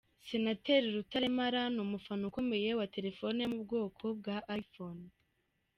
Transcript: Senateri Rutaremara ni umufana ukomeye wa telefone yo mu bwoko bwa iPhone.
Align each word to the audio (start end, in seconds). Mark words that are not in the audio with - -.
Senateri 0.27 0.87
Rutaremara 0.95 1.61
ni 1.73 1.79
umufana 1.85 2.23
ukomeye 2.29 2.69
wa 2.79 2.87
telefone 2.95 3.37
yo 3.41 3.49
mu 3.53 3.59
bwoko 3.63 4.03
bwa 4.19 4.37
iPhone. 4.61 5.03